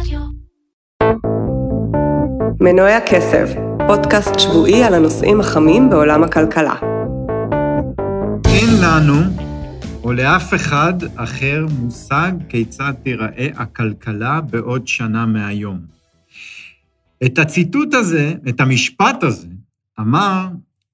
[0.00, 0.20] רדיו.
[2.60, 3.48] מנועי הכסף,
[3.86, 6.74] פודקאסט שבועי על הנושאים החמים בעולם הכלכלה.
[8.44, 9.14] אין לנו,
[10.04, 15.78] או לאף אחד אחר, מושג כיצד תיראה הכלכלה בעוד שנה מהיום.
[17.26, 19.48] את הציטוט הזה, את המשפט הזה,
[20.00, 20.48] אמר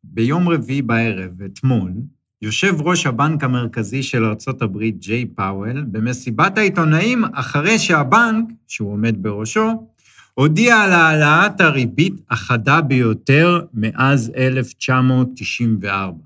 [0.05, 1.93] ביום רביעי בערב, אתמול,
[2.43, 9.87] יושב ראש הבנק המרכזי של ארה"ב, ג'יי פאוול, במסיבת העיתונאים אחרי שהבנק, שהוא עומד בראשו,
[10.35, 16.19] הודיע על העלאת הריבית החדה ביותר מאז 1994.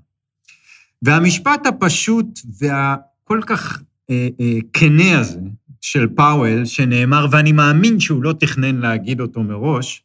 [1.01, 5.39] והמשפט הפשוט והכל כך אה, אה, כנה הזה
[5.81, 10.03] של פאוול, שנאמר, ואני מאמין שהוא לא תכנן להגיד אותו מראש,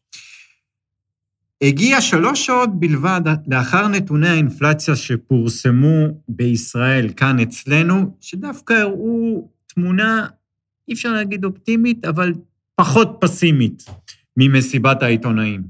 [1.63, 10.27] הגיע שלוש שעות בלבד לאחר נתוני האינפלציה שפורסמו בישראל, כאן אצלנו, שדווקא הראו תמונה,
[10.89, 12.33] אי אפשר להגיד אופטימית, אבל
[12.75, 13.85] פחות פסימית
[14.37, 15.63] ממסיבת העיתונאים.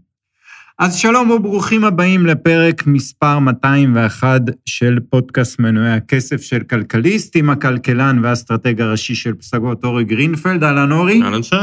[0.79, 8.18] אז שלום וברוכים הבאים לפרק מספר 201 של פודקאסט מנועי הכסף של כלכליסט, עם הכלכלן
[8.23, 10.65] והאסטרטג הראשי של פסגות אורי גרינפלד.
[10.65, 11.23] אהלן אורי.
[11.23, 11.56] אהלן שי.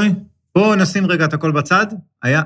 [0.56, 1.86] בואו נשים רגע את הכל בצד.
[2.24, 2.42] היה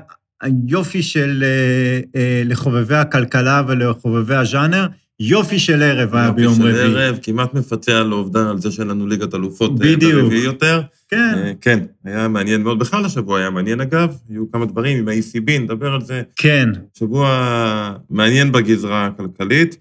[0.68, 4.86] יופי של אה, אה, לחובבי הכלכלה ולחובבי הז'אנר,
[5.20, 6.70] יופי של ערב היה ביום רביעי.
[6.70, 9.96] יופי של ערב, כמעט מפצה על העובדה, על זה שאין לנו ליגת אלופות אה.
[9.96, 10.80] ברביעי יותר.
[11.08, 11.52] כן.
[11.60, 12.78] כן, היה מעניין מאוד.
[12.78, 16.22] בכלל השבוע היה מעניין אגב, היו כמה דברים עם ה-ECB, נדבר על זה.
[16.36, 16.68] כן.
[16.98, 17.28] שבוע
[18.10, 19.76] מעניין בגזרה הכלכלית.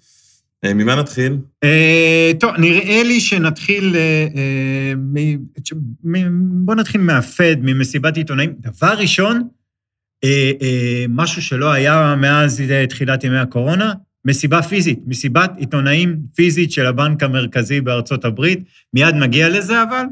[0.66, 1.38] ממה נתחיל?
[1.64, 4.02] אה, טוב, נראה לי שנתחיל, אה,
[4.36, 5.38] אה, מ-
[6.04, 8.54] מ- בוא נתחיל מהפד, ממסיבת עיתונאים.
[8.60, 9.48] דבר ראשון,
[11.10, 13.94] משהו שלא היה מאז אה, תחילת ימי הקורונה,
[14.26, 18.60] מסיבה פיזית, מסיבת עיתונאים פיזית של הבנק המרכזי בארצות הברית.
[18.94, 20.04] מיד נגיע לזה, אבל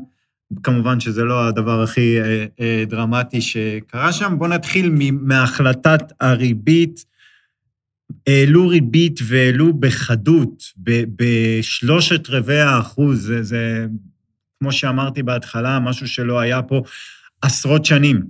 [0.63, 4.35] כמובן שזה לא הדבר הכי אה, אה, דרמטי שקרה שם.
[4.37, 7.05] בואו נתחיל מהחלטת הריבית.
[8.27, 10.63] העלו ריבית והעלו בחדות,
[11.15, 13.85] בשלושת רבעי האחוז, זה, זה,
[14.59, 16.83] כמו שאמרתי בהתחלה, משהו שלא היה פה
[17.41, 18.21] עשרות שנים.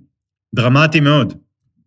[0.56, 1.34] דרמטי מאוד.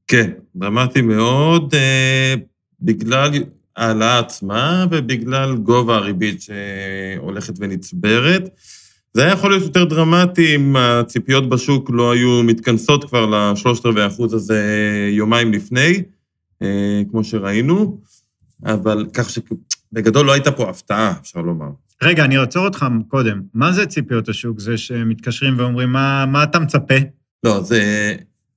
[0.08, 2.34] כן, דרמטי מאוד, אה,
[2.80, 3.30] בגלל
[3.76, 8.48] ההעלאה עצמה ובגלל גובה הריבית שהולכת ונצברת.
[9.14, 14.02] זה היה יכול להיות יותר דרמטי אם הציפיות בשוק לא היו מתכנסות כבר לשלושת רבעי
[14.02, 14.62] האחוז הזה
[15.10, 16.02] יומיים לפני,
[16.62, 18.00] אה, כמו שראינו,
[18.64, 21.68] אבל כך שבגדול לא הייתה פה הפתעה, אפשר לומר.
[22.02, 23.42] רגע, אני אעצור אותך קודם.
[23.54, 24.60] מה זה ציפיות השוק?
[24.60, 26.94] זה שמתקשרים ואומרים, מה, מה אתה מצפה?
[27.44, 28.14] לא, זה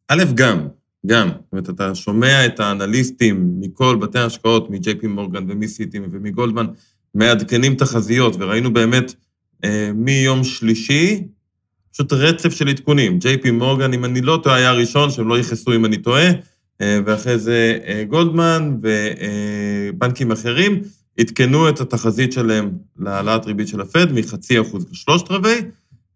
[0.07, 0.67] א', גם,
[1.07, 1.27] גם.
[1.27, 6.65] זאת אומרת, אתה שומע את האנליסטים מכל בתי ההשקעות, מ-JP מורגן ומסיטי ומגולדמן,
[7.13, 9.13] מעדכנים תחזיות, וראינו באמת
[9.63, 11.27] אה, מיום שלישי,
[11.93, 13.19] פשוט רצף של עדכונים.
[13.21, 16.29] JP מורגן, אם אני לא טועה, היה הראשון, שהם לא יכעסו אם אני טועה,
[16.81, 20.81] אה, ואחרי זה אה, גולדמן ובנקים אחרים,
[21.19, 25.61] עדכנו את התחזית שלהם להעלאת ריבית של הפד מחצי אחוז לשלושת רבעי,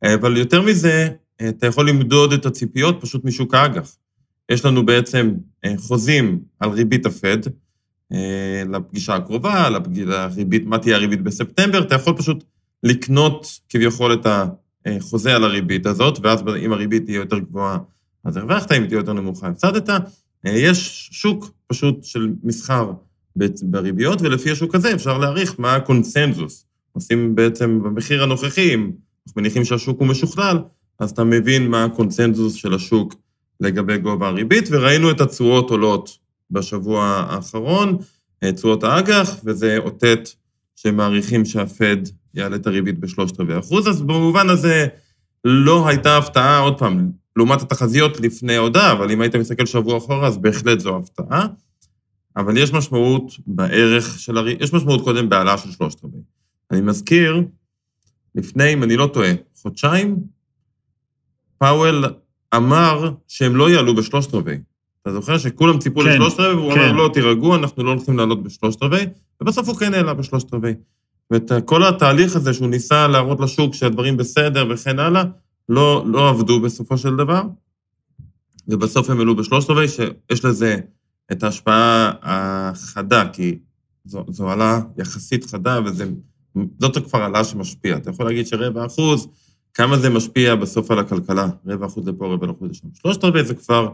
[0.03, 1.07] אה, אבל יותר מזה,
[1.41, 3.95] אה, אתה יכול למדוד את הציפיות פשוט משוק האג"ח.
[4.49, 5.33] יש לנו בעצם
[5.65, 7.37] אה, חוזים על ריבית הפד
[8.13, 12.43] אה, לפגישה הקרובה, לריבית, מה תהיה הריבית בספטמבר, אתה יכול פשוט
[12.83, 14.27] לקנות כביכול את
[14.85, 17.77] החוזה על הריבית הזאת, ואז אם הריבית תהיה יותר גבוהה,
[18.23, 19.89] אז הרווחת, אם תהיה יותר נמוכה, הפסדת.
[19.89, 20.01] אה,
[20.45, 22.91] יש שוק פשוט של מסחר
[23.63, 26.65] בריביות, ולפי השוק הזה אפשר להעריך מה הקונסנזוס.
[26.91, 28.91] עושים בעצם במחיר הנוכחי, אם
[29.27, 30.57] אנחנו מניחים שהשוק הוא משוכלל,
[30.99, 33.15] אז אתה מבין מה הקונסנזוס של השוק
[33.61, 36.17] לגבי גובה הריבית, וראינו את התשואות עולות
[36.51, 37.97] בשבוע האחרון,
[38.43, 40.29] אה, תשואות האג"ח, וזה אותת
[40.75, 41.97] שמעריכים שהפד
[42.33, 44.87] יעלה את הריבית בשלושת רבעי אחוז, אז במובן הזה
[45.43, 50.27] לא הייתה הפתעה, עוד פעם, לעומת התחזיות לפני ההודעה, אבל אם היית מסתכל שבוע אחורה,
[50.27, 51.47] אז בהחלט זו הפתעה.
[52.37, 56.21] אבל יש משמעות בערך של הריבית, יש משמעות קודם בהעלאה של שלושת רבעי.
[56.71, 57.43] אני מזכיר,
[58.35, 60.15] לפני, אם אני לא טועה, חודשיים,
[61.57, 62.05] פאוול
[62.55, 64.57] אמר שהם לא יעלו בשלושת רבעי.
[65.01, 66.79] אתה זוכר שכולם ציפו כן, לשלושת רבעי, והוא כן.
[66.79, 69.05] אמר, לא, תירגעו, אנחנו לא הולכים לעלות בשלושת רבעי,
[69.41, 70.73] ובסוף הוא כן העלה בשלושת רבעי.
[71.31, 75.23] ואת כל התהליך הזה שהוא ניסה להראות לשוק שהדברים בסדר וכן הלאה,
[75.69, 77.41] לא, לא עבדו בסופו של דבר,
[78.67, 80.77] ובסוף הם העלו בשלושת רבעי, שיש לזה
[81.31, 83.57] את ההשפעה החדה, כי
[84.05, 87.97] זו, זו העלאה יחסית חדה, וזאת כבר העלאה שמשפיעה.
[87.97, 89.27] אתה יכול להגיד שרבע אחוז,
[89.73, 91.47] כמה זה משפיע בסוף על הכלכלה?
[91.65, 92.87] רבע אחוז לפה, רבע אחוז לשם.
[92.93, 93.89] שלושת רבעי זה כבר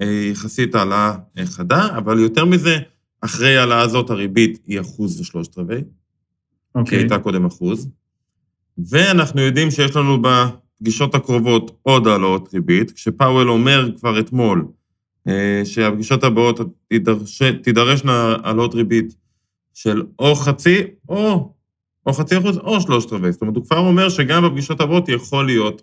[0.00, 2.78] אה, יחסית העלאה אה, חדה, אבל יותר מזה,
[3.20, 5.84] אחרי העלאה הזאת הריבית היא אחוז ושלושת רבעי, כי
[6.74, 6.98] אוקיי.
[6.98, 7.88] הייתה קודם אחוז.
[8.78, 14.66] ואנחנו יודעים שיש לנו בפגישות הקרובות עוד העלאות ריבית, כשפאוול אומר כבר אתמול
[15.28, 19.14] אה, שהפגישות הבאות תידרש, תידרשנה העלאות ריבית
[19.74, 21.52] של או חצי או,
[22.06, 23.32] או חצי אחוז או שלושת רבעי.
[23.32, 25.82] זאת אומרת, הוא כבר אומר שגם בפגישות הבאות יכול להיות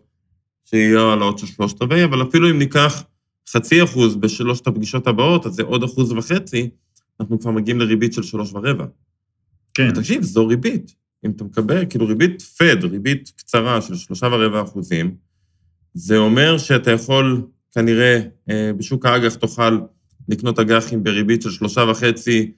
[0.66, 3.04] שיהיו העלאות של שלושת רבעי, אבל אפילו אם ניקח
[3.50, 6.69] חצי אחוז בשלושת הפגישות הבאות, אז זה עוד אחוז וחצי,
[7.19, 8.86] אנחנו כבר מגיעים לריבית של שלוש ורבע.
[9.74, 9.94] כן.
[9.94, 10.95] תקשיב, זו ריבית.
[11.25, 15.15] אם אתה מקבל, כאילו ריבית פד, ריבית קצרה של שלושה ורבע אחוזים,
[15.94, 17.42] זה אומר שאתה יכול,
[17.72, 18.19] כנראה,
[18.50, 19.80] אה, בשוק האג"ח תוכל
[20.30, 22.51] לקנות אג"חים בריבית של שלושה וחצי,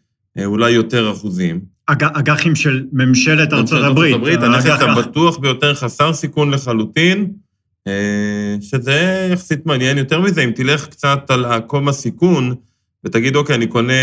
[0.46, 1.60] אולי יותר אחוזים.
[1.88, 4.16] אג- אג"חים של ממשלת ארצות הברית.
[4.16, 7.32] הברית, האג"ח- הנכס הבטוח ביותר, חסר סיכון לחלוטין,
[7.88, 9.98] אה, שזה יחסית מעניין.
[9.98, 12.56] יותר מזה, אם תלך קצת על עקום הסיכון,
[13.04, 13.94] ותגיד, אוקיי, אני קונה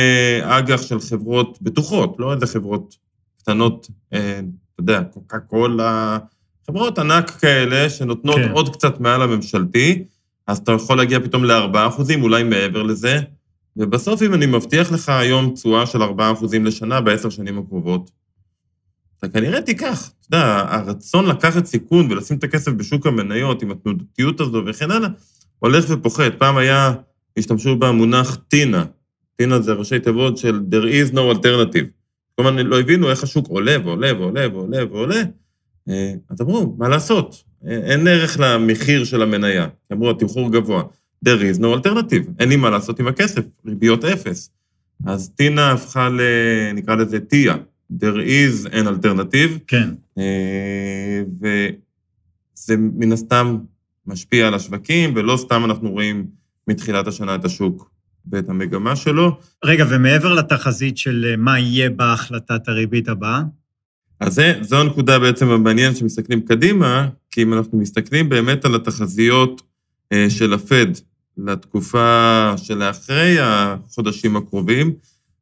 [0.42, 2.96] אג"ח של חברות בטוחות, לא איזה חברות
[3.42, 6.18] קטנות, אה, אתה יודע, קוקה קולה,
[6.66, 8.36] חברות ענק כאלה שנותנות.
[8.36, 8.50] כן.
[8.52, 10.04] עוד קצת מעל הממשלתי,
[10.46, 13.18] אז אתה יכול להגיע פתאום ל-4 אחוזים, אולי מעבר לזה,
[13.78, 18.10] ובסוף, אם אני מבטיח לך היום תשואה של 4 אחוזים לשנה בעשר שנים הקרובות,
[19.18, 20.10] אתה כנראה תיקח.
[20.20, 25.08] אתה יודע, הרצון לקחת סיכון ולשים את הכסף בשוק המניות עם התנודתיות הזו וכן הלאה,
[25.58, 26.32] הולך ופוחת.
[26.38, 26.94] פעם היה,
[27.38, 28.84] השתמשו במונח טינה.
[29.36, 31.86] טינה זה ראשי תיבות של there is no alternative.
[32.36, 35.22] כלומר, לא הבינו איך השוק עולה ועולה ועולה ועולה ועולה.
[35.88, 37.44] אה, אז אמרו, מה לעשות?
[37.66, 39.68] אין ערך למחיר של המניה.
[39.92, 40.82] אמרו, התמחור גבוה.
[41.24, 42.30] There is no alternative.
[42.38, 44.50] אין לי מה לעשות עם הכסף, ריביות אפס.
[45.06, 46.20] אז טינה הפכה ל...
[46.74, 47.54] נקרא לזה טיה.
[47.92, 49.58] there is an alternative.
[49.66, 49.90] כן.
[50.18, 53.58] אה, וזה מן הסתם
[54.06, 56.26] משפיע על השווקים, ולא סתם אנחנו רואים
[56.68, 57.90] מתחילת השנה את השוק
[58.30, 59.38] ואת המגמה שלו.
[59.64, 63.42] רגע, ומעבר לתחזית של אה, מה יהיה בהחלטת הריבית הבאה,
[64.20, 69.62] אז זה, זו הנקודה בעצם המעניינת שמסתכלים קדימה, כי אם אנחנו מסתכלים באמת על התחזיות
[70.12, 70.86] אה, של הפד
[71.38, 74.92] לתקופה שלאחרי החודשים הקרובים,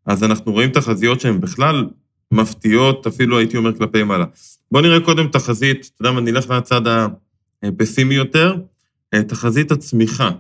[0.07, 1.87] אז אנחנו רואים תחזיות שהן בכלל
[2.33, 4.25] מפתיעות, אפילו הייתי אומר כלפי מעלה.
[4.73, 6.81] בואו נראה קודם תחזית, אתה יודע מה, נלך לצד
[7.63, 8.57] הפסימי יותר,
[9.15, 10.31] אה, תחזית הצמיחה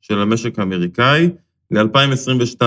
[0.00, 1.30] של המשק האמריקאי
[1.70, 2.62] ל-2022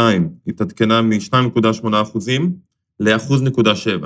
[0.48, 2.56] התעדכנה מ-2.8 אחוזים
[3.00, 4.06] ל-1.7.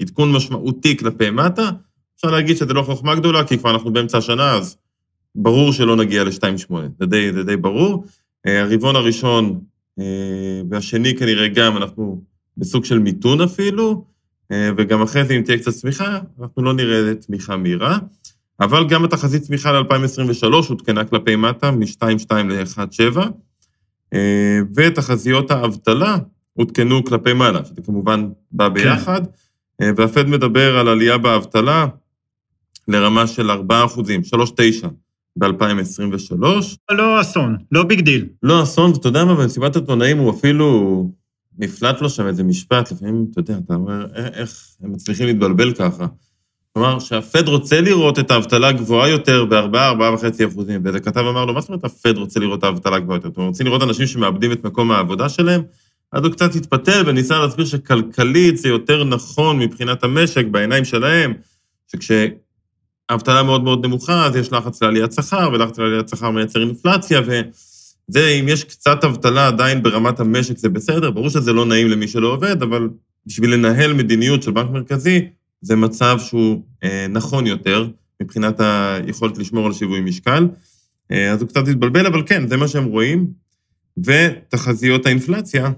[0.00, 1.70] עדכון משמעותי כלפי מטה,
[2.16, 4.76] אפשר להגיד שזה לא חוכמה גדולה, כי כבר אנחנו באמצע השנה, אז
[5.40, 8.04] ברור שלא נגיע ל-2.8, זה די, זה די ברור.
[8.46, 9.60] אה, הרבעון הראשון
[9.98, 10.04] אה,
[10.70, 12.22] והשני כנראה גם, אנחנו
[12.56, 14.04] בסוג של מיתון אפילו,
[14.52, 17.98] אה, וגם אחרי זה, אם תהיה קצת צמיחה, אנחנו לא נראה צמיחה מהירה.
[18.60, 23.18] אבל גם התחזית צמיחה ל-2023 עודכנה כלפי מטה, מ-2.2 ל-1.7,
[24.14, 26.18] אה, ותחזיות האבטלה
[26.54, 29.22] עודכנו כלפי מעלה, שזה כמובן בא ביחד,
[29.80, 31.86] אה, והפד מדבר על עלייה באבטלה
[32.88, 34.88] לרמה של 4 אחוזים, 3.9
[35.36, 36.44] ב-2023.
[36.90, 38.26] לא אסון, לא big deal.
[38.42, 41.10] לא אסון, ואתה יודע מה, במסיבת עיתונאים הוא אפילו
[41.58, 45.72] נפלט לו שם איזה משפט, לפעמים, אתה יודע, אתה אומר, "א- איך הם מצליחים להתבלבל
[45.74, 46.06] ככה.
[46.72, 51.54] כלומר, שהפד רוצה לראות את האבטלה גבוהה יותר ב-4, 4.5 אחוזים, ואיזה כתב אמר לו,
[51.54, 53.28] מה זאת אומרת הפד רוצה לראות את האבטלה גבוהה יותר?
[53.28, 55.62] אתם רוצים לראות אנשים שמאבדים את מקום העבודה שלהם?
[56.12, 61.32] אז הוא קצת התפתל וניסה להסביר שכלכלית זה יותר נכון מבחינת המשק, בעיניים שלהם,
[63.08, 68.28] שכשאבטלה מאוד מאוד נמוכה, אז יש לחץ לעליית שכר, ולחץ לעליית שכר מייצר אינפלציה, וזה,
[68.28, 72.32] אם יש קצת אבטלה עדיין ברמת המשק, זה בסדר, ברור שזה לא נעים למי שלא
[72.32, 72.88] עובד, אבל
[73.26, 75.28] בשביל לנהל מדיניות של בנק מרכזי,
[75.60, 77.88] זה מצב שהוא אה, נכון יותר
[78.22, 80.48] מבחינת היכולת לשמור על שיווי משקל.
[81.12, 83.26] אה, אז הוא קצת התבלבל, אבל כן, זה מה שהם רואים.
[84.04, 85.70] ותחזיות האינפלציה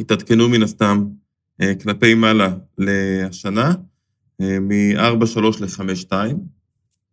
[0.00, 1.04] התעדכנו מן הסתם
[1.60, 3.72] אה, כלפי מעלה לשנה,
[4.40, 6.12] מ-4.3 ל-5.2.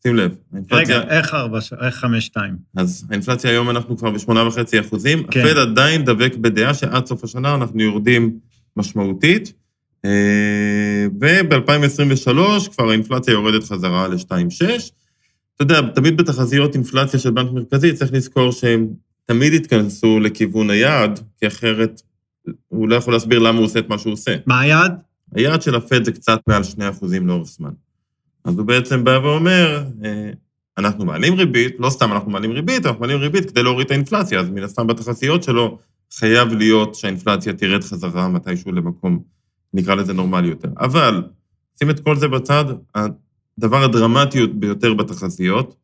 [0.03, 0.97] שים לב, האינפלציה...
[0.97, 2.55] רגע, איך ארבע, איך חמש, שתיים?
[2.75, 5.23] אז האינפלציה היום אנחנו כבר ב-8.5 אחוזים.
[5.23, 5.39] כן.
[5.39, 8.39] הפד עדיין דבק בדעה שעד סוף השנה אנחנו יורדים
[8.77, 9.53] משמעותית.
[10.05, 14.65] אה, וב-2023 כבר האינפלציה יורדת חזרה ל-2.6.
[15.55, 18.87] אתה יודע, תמיד בתחזיות אינפלציה של בנק מרכזי צריך לזכור שהם
[19.25, 22.01] תמיד יתכנסו לכיוון היעד, כי אחרת
[22.67, 24.35] הוא לא יכול להסביר למה הוא עושה את מה שהוא עושה.
[24.45, 25.01] מה היעד?
[25.35, 27.71] היעד של הפד זה קצת מעל 2 אחוזים לאורך זמן.
[28.43, 30.31] אז הוא בעצם בא ואומר, אה,
[30.77, 34.39] אנחנו מעלים ריבית, לא סתם אנחנו מעלים ריבית, אנחנו מעלים ריבית כדי להוריד את האינפלציה,
[34.39, 35.79] אז מן הסתם בתחזיות שלו
[36.13, 39.19] חייב להיות שהאינפלציה תרד חזרה מתישהו למקום,
[39.73, 40.69] נקרא לזה נורמלי יותר.
[40.79, 41.23] אבל,
[41.79, 45.75] שים את כל זה בצד, הדבר הדרמטי ביותר בתחזיות,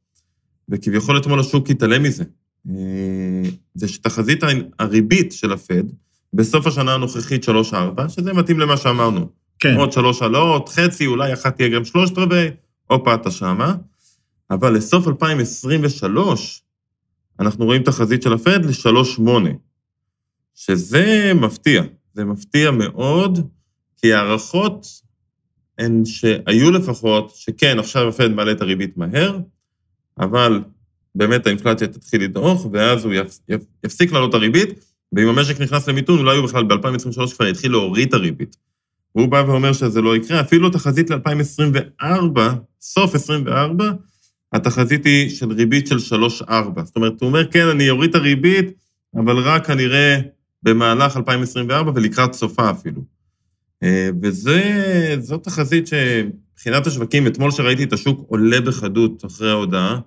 [0.69, 2.23] וכביכול אתמול השוק התעלם מזה,
[2.69, 4.43] אה, זה שתחזית
[4.79, 5.83] הריבית של הפד,
[6.33, 9.29] בסוף השנה הנוכחית 3-4, שזה מתאים למה שאמרנו.
[9.59, 9.75] כן.
[9.75, 12.49] עוד שלוש עלות, חצי, אולי אחת תהיה גם שלושת רבעי,
[12.87, 13.75] הופה, אתה שמה.
[14.51, 16.61] אבל לסוף 2023,
[17.39, 19.29] אנחנו רואים תחזית של הפד ל-3.8,
[20.55, 21.83] שזה מפתיע.
[22.13, 23.49] זה מפתיע מאוד,
[23.97, 24.87] כי הערכות
[25.77, 29.39] הן שהיו לפחות, שכן, עכשיו הפד מעלה את הריבית מהר,
[30.19, 30.61] אבל
[31.15, 33.13] באמת האינפלציה תתחיל לדעוך, ואז הוא
[33.83, 38.07] יפסיק לעלות את הריבית, ואם המשק נכנס למיתון, אולי הוא בכלל ב-2023 כבר יתחיל להוריד
[38.07, 38.55] את הריבית.
[39.15, 42.39] והוא בא ואומר שזה לא יקרה, אפילו תחזית ל-2024,
[42.81, 43.91] סוף 24,
[44.53, 46.83] התחזית היא של ריבית של 3-4.
[46.83, 48.65] זאת אומרת, הוא אומר, כן, אני אוריד את הריבית,
[49.15, 50.19] אבל רק כנראה
[50.63, 53.01] במהלך 2024 ולקראת סופה אפילו.
[53.83, 59.99] אה, וזו תחזית שמבחינת השווקים, אתמול שראיתי את השוק עולה בחדות אחרי ההודעה,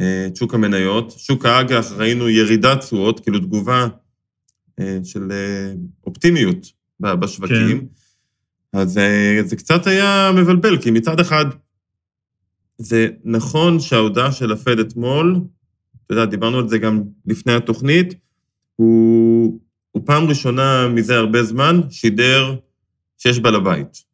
[0.00, 1.14] אה, את שוק המניות.
[1.16, 3.86] שוק האג"ח ראינו ירידת תשואות, כאילו תגובה
[5.04, 5.32] של
[6.06, 7.80] אופטימיות בשווקים.
[7.80, 7.86] כן.
[8.78, 9.00] אז
[9.44, 11.44] זה קצת היה מבלבל, כי מצד אחד,
[12.78, 15.40] זה נכון שההודעה של הפד אתמול,
[16.06, 18.14] אתה יודע, דיברנו על זה גם לפני התוכנית,
[18.76, 19.60] הוא,
[19.92, 22.56] הוא פעם ראשונה מזה הרבה זמן שידר
[23.18, 24.04] שיש בעל הבית.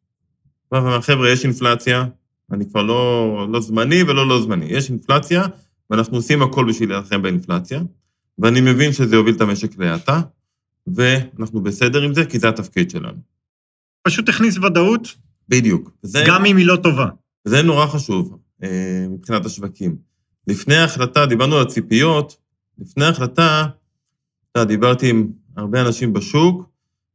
[1.01, 2.05] חבר'ה, יש אינפלציה,
[2.51, 5.43] אני כבר לא, לא זמני ולא לא זמני, יש אינפלציה,
[5.89, 7.81] ואנחנו עושים הכל בשביל להילחם באינפלציה,
[8.39, 10.21] ואני מבין שזה יוביל את המשק להאטה,
[10.87, 13.17] ואנחנו בסדר עם זה, כי זה התפקיד שלנו.
[14.07, 15.15] פשוט הכניס ודאות.
[15.49, 15.91] בדיוק.
[16.03, 17.07] וזה, גם אם היא לא טובה.
[17.45, 19.95] זה נורא חשוב אה, מבחינת השווקים.
[20.47, 22.37] לפני ההחלטה, דיברנו על הציפיות,
[22.79, 23.65] לפני ההחלטה,
[24.51, 26.69] אתה דיברתי עם הרבה אנשים בשוק,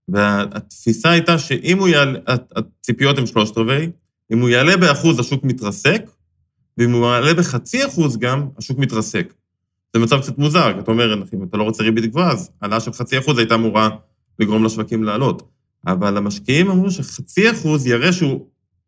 [0.09, 3.91] והתפיסה הייתה שאם הוא יעלה, הציפיות הן שלושת רבעי,
[4.33, 6.03] אם הוא יעלה באחוז, השוק מתרסק,
[6.79, 9.35] ואם הוא יעלה בחצי אחוז גם, השוק מתרסק.
[9.93, 12.81] זה מצב קצת מוזר, כי אתה אומר, אם אתה לא רוצה ריבית גבוהה, אז העלאה
[12.81, 13.89] של חצי אחוז הייתה אמורה
[14.39, 15.49] לגרום לשווקים לעלות.
[15.87, 18.47] אבל המשקיעים אמרו שחצי אחוז יראה שהוא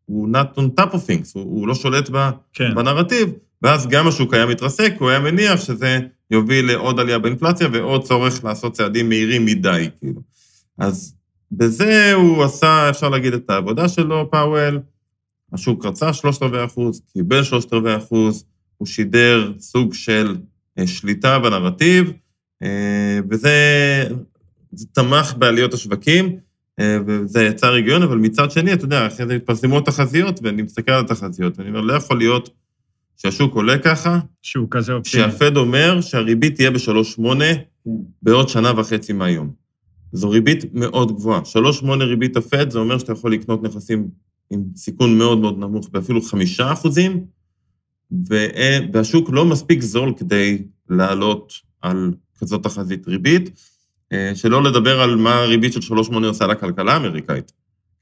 [0.09, 2.75] not on top of things, הוא, הוא לא שולט ב, כן.
[2.75, 3.29] בנרטיב,
[3.61, 5.99] ואז גם השוק היה מתרסק, הוא היה מניח שזה
[6.31, 10.21] יוביל לעוד עלייה באינפלציה ועוד צורך לעשות צעדים מהירים מדי, כאילו.
[10.77, 11.15] אז
[11.51, 14.79] בזה הוא עשה, אפשר להגיד, את העבודה שלו, פאוול.
[15.53, 18.45] השוק רצה שלושת רבעי אחוז, קיבל שלושת רבעי אחוז,
[18.77, 20.35] הוא שידר סוג של
[20.85, 22.11] שליטה בנרטיב,
[22.63, 23.53] אה, וזה
[24.91, 26.37] תמך בעליות השווקים,
[26.79, 30.91] אה, וזה יצר היגיון, אבל מצד שני, אתה יודע, אחרי זה התפרסמו התחזיות, ואני מסתכל
[30.91, 32.49] על התחזיות, ואני אומר, לא יכול להיות
[33.17, 35.23] שהשוק עולה ככה, שהוא כזה אופטימי.
[35.23, 37.21] שהפד אומר שהריבית תהיה ב-3.8
[38.21, 39.53] בעוד שנה וחצי מהיום.
[40.13, 41.41] זו ריבית מאוד גבוהה.
[41.81, 44.07] 3.8 ריבית הפד, זה אומר שאתה יכול לקנות נכסים
[44.51, 47.25] עם סיכון מאוד מאוד נמוך, באפילו חמישה אחוזים,
[48.93, 53.49] והשוק לא מספיק זול כדי לעלות על כזאת תחזית ריבית,
[54.13, 57.51] אה, שלא לדבר על מה הריבית של 3.8 עושה לכלכלה האמריקאית.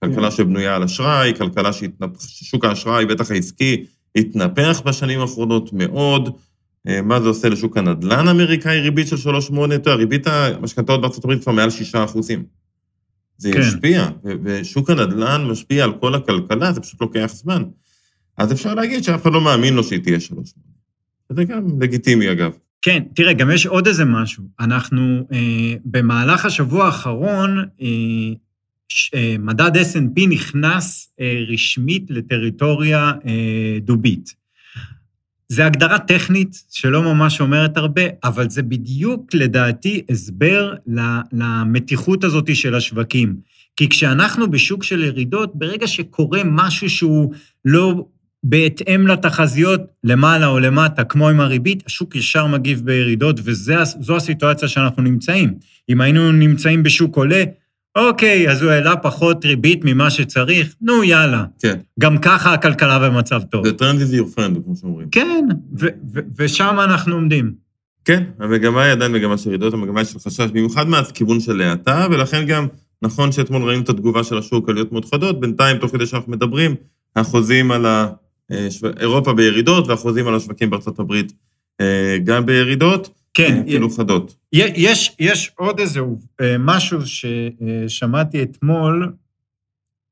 [0.03, 0.35] כלכלה כן.
[0.35, 1.69] שבנויה על אשראי, כלכלה
[2.19, 3.85] ששוק האשראי, בטח העסקי,
[4.15, 6.29] התנפח בשנים האחרונות מאוד,
[6.87, 11.43] אה, מה זה עושה לשוק הנדל"ן האמריקאי, ריבית של 3.8, אתה ריבית המשכנתאות בארצות הברית
[11.43, 12.43] כבר מעל 6 אחוזים.
[13.37, 13.59] זה כן.
[13.59, 14.07] ישפיע,
[14.43, 17.63] ושוק הנדל"ן משפיע על כל הכלכלה, זה פשוט לוקח זמן.
[18.39, 20.35] אז אפשר להגיד שאף אחד לא מאמין לו שהיא תהיה 3.8.
[21.29, 22.51] זה גם לגיטימי, אגב.
[22.81, 24.43] כן, תראה, גם יש עוד איזה משהו.
[24.59, 27.87] אנחנו, אה, במהלך השבוע האחרון, אה,
[28.89, 34.39] ש, אה, מדד S&P נכנס אה, רשמית לטריטוריה אה, דובית.
[35.49, 40.73] זה הגדרה טכנית שלא ממש אומרת הרבה, אבל זה בדיוק, לדעתי, הסבר
[41.31, 43.35] למתיחות הזאת של השווקים.
[43.75, 47.33] כי כשאנחנו בשוק של ירידות, ברגע שקורה משהו שהוא
[47.65, 48.05] לא
[48.43, 55.03] בהתאם לתחזיות, למעלה או למטה, כמו עם הריבית, השוק ישר מגיב בירידות, וזו הסיטואציה שאנחנו
[55.03, 55.53] נמצאים.
[55.89, 57.43] אם היינו נמצאים בשוק עולה,
[57.97, 61.45] אוקיי, אז הוא העלה פחות ריבית ממה שצריך, נו, יאללה.
[61.59, 61.79] כן.
[61.99, 63.65] גם ככה הכלכלה במצב טוב.
[63.65, 65.09] The trend is your friend, כמו שאומרים.
[65.09, 65.45] כן,
[66.35, 67.53] ושם אנחנו עומדים.
[68.05, 72.07] כן, המגמה היא עדיין מגמה של ירידות, המגמה היא של חשש, במיוחד מהכיוון של האטה,
[72.11, 72.67] ולכן גם
[73.01, 76.75] נכון שאתמול ראינו את התגובה של השוק, עליות מאוד חדות, בינתיים, תוך כדי שאנחנו מדברים,
[77.15, 78.07] החוזים על ה...
[78.51, 78.67] אה,
[78.99, 81.33] אירופה בירידות, והחוזים על השווקים בארצות הברית
[81.81, 83.09] אה, גם בירידות.
[83.33, 83.63] כן.
[83.67, 84.35] אפילו חדות.
[84.53, 85.99] יש, יש עוד איזה
[86.41, 89.13] אה, משהו ששמעתי אתמול,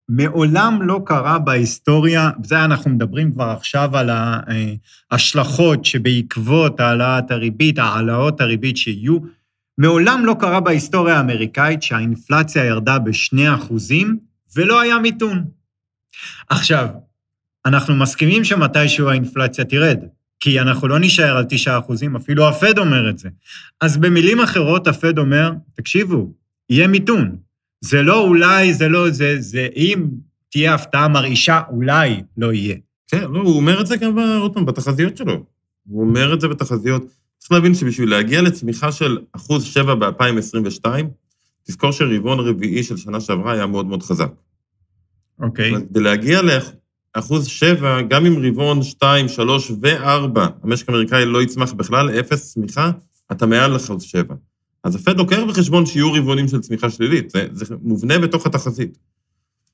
[0.09, 4.09] מעולם לא קרה בהיסטוריה, וזה אנחנו מדברים כבר עכשיו על
[5.11, 9.17] ההשלכות שבעקבות העלאת הריבית, העלאות הריבית שיהיו,
[9.77, 14.17] מעולם לא קרה בהיסטוריה האמריקאית שהאינפלציה ירדה בשני אחוזים
[14.55, 15.45] ולא היה מיתון.
[16.49, 16.87] עכשיו,
[17.67, 19.99] אנחנו מסכימים שמתישהו האינפלציה תרד,
[20.39, 23.29] כי אנחנו לא נישאר על 9 אחוזים, אפילו הפד אומר את זה.
[23.81, 26.33] אז במילים אחרות, הפד אומר, תקשיבו,
[26.69, 27.35] יהיה מיתון.
[27.81, 30.07] זה לא אולי, זה לא, זה, זה אם
[30.49, 32.75] תהיה הפתעה מרעישה, אולי לא יהיה.
[33.07, 35.45] כן, לא, הוא אומר את זה גם, עוד פעם, בתחזיות שלו.
[35.87, 37.03] הוא אומר את זה בתחזיות.
[37.37, 40.85] צריך להבין שבשביל להגיע לצמיחה של אחוז שבע ב-2022,
[41.63, 44.31] תזכור שרבעון רביעי של שנה שעברה היה מאוד מאוד חזק.
[45.39, 45.69] אוקיי.
[45.69, 46.41] אומרת, כדי להגיע
[47.17, 52.91] לאחוז שבע, גם אם רבעון שתיים, שלוש וארבע, המשק האמריקאי לא יצמח בכלל, אפס צמיחה,
[53.31, 54.35] אתה מעל אחוז שבע.
[54.83, 58.97] אז הפד לוקח בחשבון שיהיו רבעונים של צמיחה שלילית, זה, זה מובנה בתוך התחזית.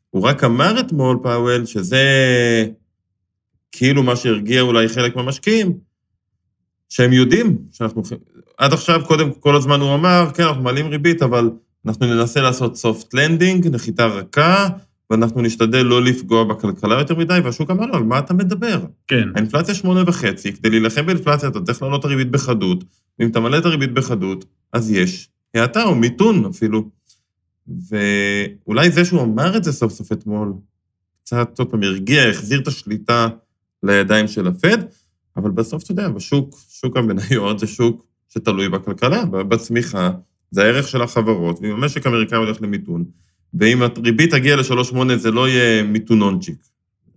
[0.10, 2.04] הוא רק אמר אתמול, פאוול, שזה
[3.72, 5.78] כאילו מה שהרגיע אולי חלק מהמשקיעים,
[6.90, 8.02] שהם יודעים שאנחנו...
[8.58, 11.50] עד עכשיו, קודם, כל הזמן הוא אמר, כן, אנחנו מעלים ריבית, אבל
[11.86, 14.70] אנחנו ננסה לעשות soft landing, נחיתה רכה,
[15.14, 18.86] ואנחנו נשתדל לא לפגוע בכלכלה יותר מדי, והשוק אמר לו, על מה אתה מדבר?
[19.08, 19.30] כן.
[19.36, 22.84] האינפלציה שמונה וחצי, כדי להילחם באינפלציה אתה צריך להעלות את הריבית בחדות,
[23.20, 26.90] ואם אתה מעלה את הריבית בחדות, אז יש האטה או מיתון אפילו.
[27.68, 30.54] ואולי זה שהוא אמר את זה סוף סוף אתמול,
[31.24, 33.28] קצת, עוד פעם, הרגיע, החזיר את השליטה
[33.84, 34.78] לידיים של הפד,
[35.38, 40.12] אבל בסוף, אתה יודע, בשוק, שוק המניות זה שוק שתלוי בכלכלה, בצמיחה,
[40.52, 43.06] זה הערך של החברות, ואם המשק האמריקאי הולך למיתון,
[43.60, 46.56] ואם הריבית תגיע ל-3.8 זה לא יהיה מיתונונצ'יק.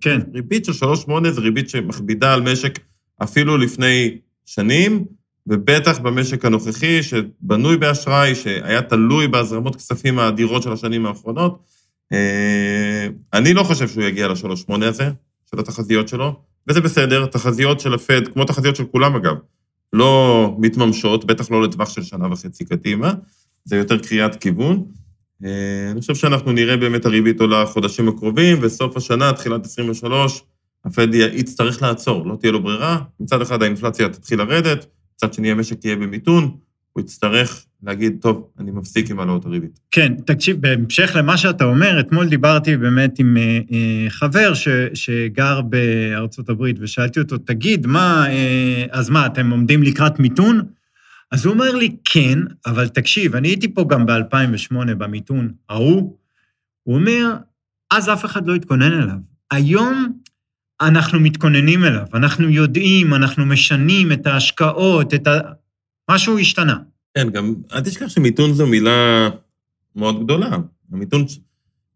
[0.00, 0.20] כן.
[0.34, 2.78] ריבית של 3.8 זה ריבית שמכבידה על משק
[3.22, 5.04] אפילו לפני שנים,
[5.46, 11.62] ובטח במשק הנוכחי, שבנוי באשראי, שהיה תלוי בהזרמות כספים האדירות של השנים האחרונות.
[12.12, 15.10] אה, אני לא חושב שהוא יגיע ל-3.8 הזה,
[15.50, 19.36] של התחזיות שלו, וזה בסדר, תחזיות של הפד, כמו תחזיות של כולם אגב,
[19.92, 23.12] לא מתממשות, בטח לא לטווח של שנה וחצי קדימה,
[23.64, 24.84] זה יותר קריאת כיוון.
[25.44, 30.42] אה, אני חושב שאנחנו נראה באמת הריבית עולה חודשים הקרובים, וסוף השנה, תחילת 23,
[30.84, 32.98] הפד יצטרך לעצור, לא תהיה לו ברירה.
[33.20, 36.56] מצד אחד האינפלציה תתחיל לרדת, מצד שני המשק יהיה במיתון,
[36.92, 39.80] הוא יצטרך להגיד, טוב, אני מפסיק עם העלאות הריבית.
[39.90, 45.60] כן, תקשיב, בהמשך למה שאתה אומר, אתמול דיברתי באמת עם אה, אה, חבר ש, שגר
[45.60, 50.60] בארצות הברית, ושאלתי אותו, תגיד, מה, אה, אז מה, אתם עומדים לקראת מיתון?
[51.32, 56.18] אז הוא אומר לי, כן, אבל תקשיב, אני הייתי פה גם ב-2008 במיתון ההוא,
[56.82, 57.36] הוא אומר,
[57.90, 59.16] אז אף אחד לא התכונן אליו.
[59.50, 60.20] היום
[60.80, 65.40] אנחנו מתכוננים אליו, אנחנו יודעים, אנחנו משנים את ההשקעות, את ה...
[66.10, 66.76] משהו השתנה.
[67.14, 69.28] כן, גם אל תשכח שמיתון זו מילה
[69.96, 70.56] מאוד גדולה.
[70.92, 71.24] המיתון,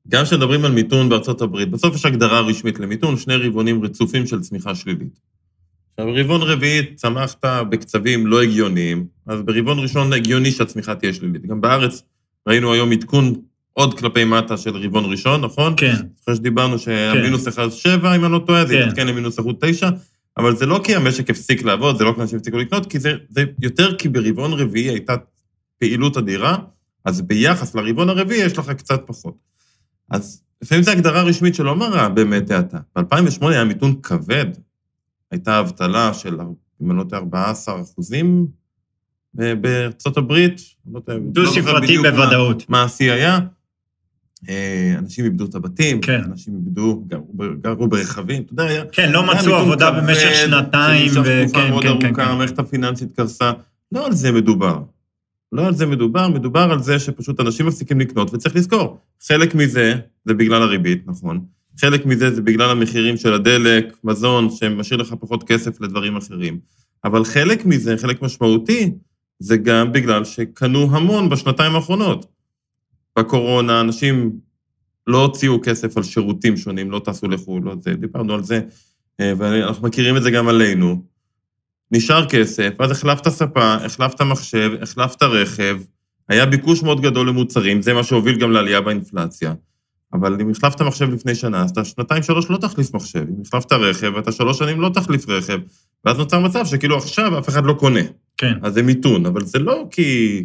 [0.08, 4.40] גם כשמדברים על מיתון בארצות הברית, בסוף יש הגדרה רשמית למיתון, שני רבעונים רצופים של
[4.40, 5.20] צמיחה שלילית.
[5.90, 11.46] עכשיו, ברבעון רביעי צמחת בקצבים לא הגיוניים, אז ברבעון ראשון הגיוני שהצמיחה תהיה שלילית.
[11.46, 12.02] גם בארץ
[12.48, 13.34] ראינו היום עדכון
[13.72, 15.74] עוד כלפי מטה של רבעון ראשון, נכון?
[15.76, 15.94] כן.
[16.24, 18.80] אחרי שדיברנו שהמינוס 1.7, אם אני לא טועה, זה כן.
[18.80, 19.42] יתעדכן למינוס 1.9,
[20.38, 23.14] אבל זה לא כי המשק הפסיק לעבוד, זה לא כי אנשים הפסיקו לקנות, כי זה,
[23.28, 25.14] זה יותר כי ברבעון רביעי הייתה
[25.78, 26.56] פעילות אדירה,
[27.04, 29.34] אז ביחס לרבעון הרביעי יש לך קצת פחות.
[30.10, 32.78] אז לפעמים זו הגדרה רשמית שלא מראה באמת האטה.
[32.96, 34.46] ב-2008 היה מיתון כבד,
[35.30, 36.40] הייתה אבטלה של,
[36.82, 38.46] אם אני לא טועה, 14 אחוזים
[39.34, 40.60] בארצות הברית.
[40.92, 42.68] לא לא דו-ספרתי מה- בוודאות.
[42.70, 43.38] מה השיא היה.
[44.48, 46.20] אה, אנשים איבדו את הבתים, כן.
[46.24, 47.26] אנשים איבדו, גרו,
[47.60, 48.84] גרו ברכבים, אתה יודע, היה...
[48.92, 52.28] כן, לא מצאו עבודה כבד, במשך שנתיים, שנמשך וכן, תקופה מאוד כן, כן, ארוכה, כן.
[52.30, 53.52] המערכת הפיננסית קרסה.
[53.92, 54.82] לא על זה מדובר.
[55.52, 59.94] לא על זה מדובר, מדובר על זה שפשוט אנשים מפסיקים לקנות, וצריך לזכור, חלק מזה
[60.24, 61.44] זה בגלל הריבית, נכון?
[61.78, 66.58] חלק מזה זה בגלל המחירים של הדלק, מזון, שמשאיר לך פחות כסף לדברים אחרים.
[67.04, 68.92] אבל חלק מזה, חלק משמעותי,
[69.38, 72.26] זה גם בגלל שקנו המון בשנתיים האחרונות.
[73.18, 74.32] בקורונה אנשים
[75.06, 78.60] לא הוציאו כסף על שירותים שונים, לא טסו לחו"ל, לא זה, דיברנו על זה,
[79.20, 81.02] אה, ואנחנו מכירים את זה גם עלינו.
[81.92, 85.80] נשאר כסף, אז החלפת ספה, החלפת מחשב, החלפת רכב,
[86.28, 89.54] היה ביקוש מאוד גדול למוצרים, זה מה שהוביל גם לעלייה באינפלציה.
[90.12, 93.24] אבל אם החלפת מחשב לפני שנה, אז אתה שנתיים, שלוש לא תחליף מחשב.
[93.28, 95.58] אם החלפת רכב, אתה שלוש שנים לא תחליף רכב.
[96.04, 98.00] ואז נוצר מצב שכאילו עכשיו אף אחד לא קונה.
[98.36, 98.52] כן.
[98.62, 100.44] אז זה מיתון, אבל זה לא כי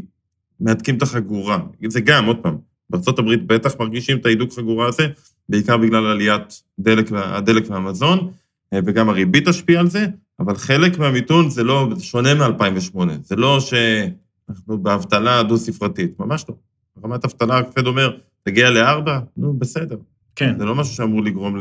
[0.60, 1.60] מהדקים את החגורה.
[1.88, 2.58] זה גם, עוד פעם,
[2.89, 5.08] בארה"ב בטח מרגישים את ההידוק חגורה הזה,
[5.49, 8.32] בעיקר בגלל עליית דלק, הדלק והמזון,
[8.73, 10.06] אה, וגם הריבית תשפיע על זה,
[10.39, 12.99] אבל חלק מהמיתון זה לא, זה שונה מ-2008.
[13.23, 16.56] זה לא שאנחנו באבטלה דו-ספרתית, ממש לא.
[17.04, 19.97] רמת אבטלה, הפד אומר, תגיע לארבע, נו, בסדר.
[20.36, 20.55] כן.
[20.60, 21.58] זה לא משהו שאמור לגרום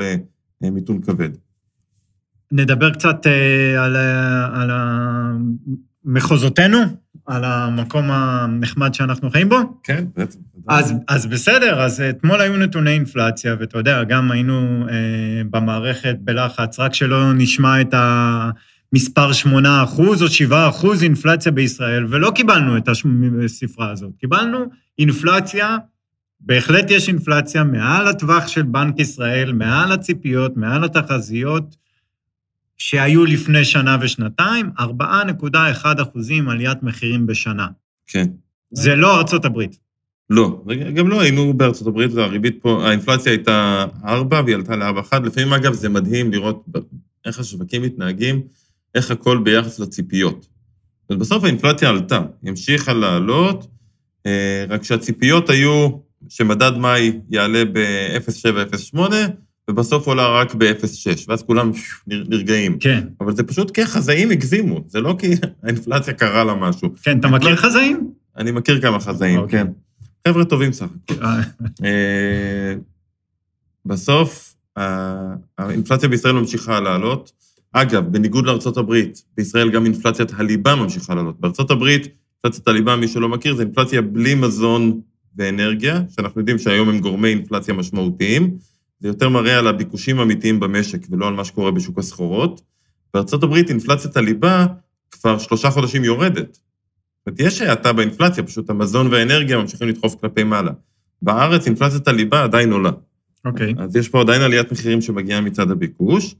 [0.62, 1.30] למיתון כבד.
[2.52, 4.70] נדבר קצת אה, על, ה- על
[6.04, 6.78] מחוזותינו,
[7.26, 9.56] על המקום הנחמד שאנחנו חיים בו.
[9.82, 10.38] כן, בעצם.
[10.68, 14.94] אז, אז בסדר, אז אתמול היו נתוני אינפלציה, ואתה יודע, גם היינו אה,
[15.50, 17.94] במערכת בלחץ, רק שלא נשמע את
[18.92, 22.88] המספר 8 אחוז או 7 אחוז אינפלציה בישראל, ולא קיבלנו את
[23.44, 24.10] הספרה הזאת.
[24.20, 24.58] קיבלנו
[24.98, 25.76] אינפלציה,
[26.46, 31.76] בהחלט יש אינפלציה מעל הטווח של בנק ישראל, מעל הציפיות, מעל התחזיות,
[32.76, 37.66] שהיו לפני שנה ושנתיים, 4.1 אחוזים עליית מחירים בשנה.
[38.06, 38.26] כן.
[38.70, 39.78] זה לא ארצות הברית.
[40.30, 45.18] לא, גם לא היינו בארצות הברית, הריבית פה, האינפלציה הייתה 4 והיא עלתה ל-4.1.
[45.24, 46.64] לפעמים, אגב, זה מדהים לראות
[47.26, 48.42] איך השווקים מתנהגים,
[48.94, 50.46] איך הכל ביחס לציפיות.
[51.10, 53.66] ובסוף האינפלציה עלתה, המשיכה לעלות,
[54.26, 55.90] אה, רק שהציפיות היו
[56.28, 58.98] שמדד מאי יעלה ב-0.708,
[59.70, 61.70] ובסוף עולה רק ב-0.6, ואז כולם
[62.06, 62.78] נרגעים.
[62.78, 63.06] כן.
[63.20, 65.30] אבל זה פשוט כי החזאים הגזימו, זה לא כי
[65.62, 66.94] האינפלציה קרה לה משהו.
[67.02, 68.10] כן, אתה מכיר חזאים?
[68.36, 69.60] אני מכיר כמה חזאים, אוקיי.
[69.64, 69.66] כן.
[70.28, 71.24] חבר'ה טובים סך הכל.
[71.24, 71.40] אה,
[71.84, 72.74] אה,
[73.86, 74.54] בסוף,
[75.58, 77.32] האינפלציה בישראל ממשיכה לעלות.
[77.72, 81.36] אגב, בניגוד לארצות הברית, בישראל גם אינפלציית הליבה ממשיכה לעלות.
[81.70, 82.08] הברית,
[82.44, 85.00] אינפלציית הליבה, מי שלא מכיר, זה אינפלציה בלי מזון
[85.36, 88.56] ואנרגיה, שאנחנו יודעים שהיום הם גורמי אינפלציה משמעותיים.
[89.00, 92.60] זה יותר מראה על הביקושים האמיתיים במשק ולא על מה שקורה בשוק הסחורות.
[93.14, 94.66] בארצות הברית אינפלציית הליבה
[95.10, 96.54] כבר שלושה חודשים יורדת.
[96.54, 100.72] זאת אומרת, יש האטה באינפלציה, פשוט המזון והאנרגיה ממשיכים לדחוף כלפי מעלה.
[101.22, 102.90] בארץ אינפלציית הליבה עדיין עולה.
[103.44, 103.74] אוקיי.
[103.78, 106.34] אז יש פה עדיין עליית מחירים שמגיעה מצד הביקוש.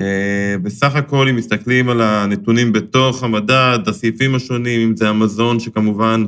[0.00, 6.24] אה, בסך הכל, אם מסתכלים על הנתונים בתוך המדד, הסעיפים השונים, אם זה המזון שכמובן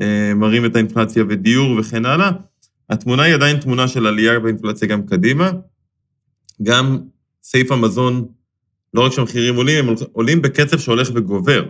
[0.00, 2.30] אה, מרים את האינפלציה ודיור וכן הלאה,
[2.90, 5.50] התמונה היא עדיין תמונה של עלייה באינפלציה גם קדימה.
[6.62, 6.98] גם
[7.42, 8.26] סעיף המזון,
[8.94, 11.68] לא רק שהמחירים עולים, הם עולים בקצב שהולך וגובר.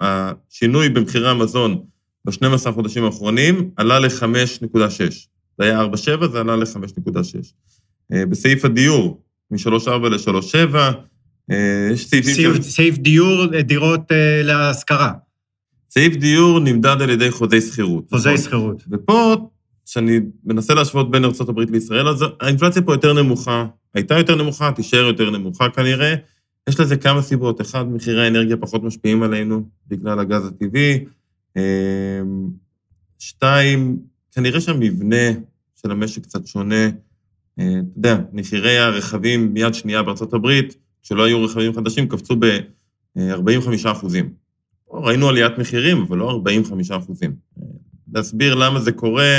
[0.00, 1.84] השינוי במחירי המזון
[2.24, 4.78] ב-12 החודשים האחרונים עלה ל-5.6.
[5.58, 7.18] זה היה 4.7, זה עלה ל-5.6.
[8.12, 10.76] אה, בסעיף הדיור, מ-3.4 ל-3.7,
[11.50, 14.00] אה, יש סעיפים סעיף, סעיף דיור, דירות
[14.44, 15.12] להשכרה.
[15.94, 18.10] סעיף דיור נמדד על ידי חוזי שכירות.
[18.10, 18.44] חוזי נכון?
[18.44, 18.84] שכירות.
[18.90, 19.36] ופה,
[19.86, 25.04] כשאני מנסה להשוות בין ארה"ב לישראל, אז האינפלציה פה יותר נמוכה, הייתה יותר נמוכה, תישאר
[25.04, 26.14] יותר נמוכה כנראה.
[26.68, 27.60] יש לזה כמה סיבות.
[27.60, 31.04] אחד, מחירי האנרגיה פחות משפיעים עלינו בגלל הגז הטבעי.
[31.56, 31.62] אמ,
[33.18, 33.98] שתיים,
[34.32, 35.30] כנראה שהמבנה
[35.82, 36.84] של המשק קצת שונה.
[36.84, 36.90] אה,
[37.58, 44.43] אתה יודע, מחירי הרכבים מיד שנייה בארצות הברית, כשלא היו רכבים חדשים, קפצו ב-45 אחוזים.
[44.94, 47.34] ראינו עליית מחירים, אבל לא 45 אחוזים.
[48.14, 49.38] להסביר למה זה קורה,